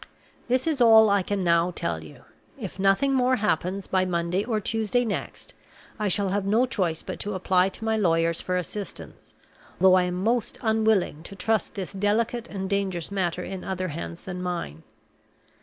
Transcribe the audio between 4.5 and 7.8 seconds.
Tuesday next, I shall have no choice but to apply